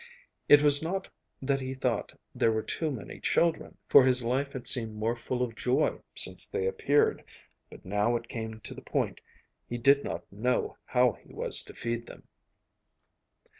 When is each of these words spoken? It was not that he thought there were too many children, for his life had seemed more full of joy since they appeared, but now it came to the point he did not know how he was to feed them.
It 0.49 0.63
was 0.63 0.81
not 0.81 1.07
that 1.43 1.61
he 1.61 1.75
thought 1.75 2.19
there 2.33 2.51
were 2.51 2.63
too 2.63 2.89
many 2.89 3.19
children, 3.19 3.77
for 3.87 4.03
his 4.03 4.23
life 4.23 4.51
had 4.53 4.67
seemed 4.67 4.95
more 4.95 5.15
full 5.15 5.43
of 5.43 5.55
joy 5.55 5.99
since 6.15 6.47
they 6.47 6.65
appeared, 6.65 7.23
but 7.69 7.85
now 7.85 8.15
it 8.15 8.27
came 8.27 8.61
to 8.61 8.73
the 8.73 8.81
point 8.81 9.21
he 9.69 9.77
did 9.77 10.03
not 10.03 10.23
know 10.31 10.75
how 10.85 11.11
he 11.11 11.31
was 11.31 11.61
to 11.65 11.75
feed 11.75 12.07
them. 12.07 12.23